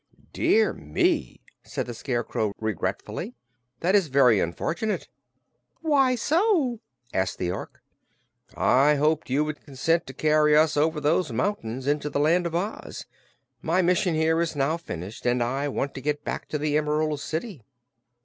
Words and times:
"Dear 0.33 0.73
me," 0.73 1.41
said 1.63 1.85
the 1.85 1.93
Scarecrow, 1.93 2.53
regretfully. 2.57 3.35
"That 3.81 3.93
is 3.93 4.07
very 4.07 4.39
unfortunate." 4.39 5.07
"Why 5.81 6.15
so?" 6.15 6.79
asked 7.13 7.37
the 7.37 7.51
Ork. 7.51 7.83
"I 8.57 8.95
hoped 8.95 9.29
you 9.29 9.45
would 9.45 9.63
consent 9.63 10.07
to 10.07 10.13
carry 10.15 10.57
us 10.57 10.75
over 10.75 10.99
those 10.99 11.31
mountains, 11.31 11.85
into 11.85 12.09
the 12.09 12.19
Land 12.19 12.47
of 12.47 12.55
Oz. 12.55 13.05
My 13.61 13.83
mission 13.83 14.15
here 14.15 14.41
is 14.41 14.55
now 14.55 14.75
finished 14.75 15.27
and 15.27 15.43
I 15.43 15.67
want 15.67 15.93
to 15.93 16.01
get 16.01 16.23
back 16.25 16.49
to 16.49 16.57
the 16.57 16.77
Emerald 16.79 17.19
City." 17.19 17.61